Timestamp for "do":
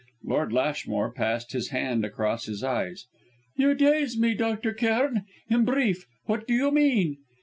6.47-6.55